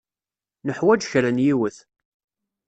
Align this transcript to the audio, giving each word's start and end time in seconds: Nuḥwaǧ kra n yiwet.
Nuḥwaǧ 0.65 1.01
kra 1.11 1.29
n 1.35 1.43
yiwet. 1.45 1.77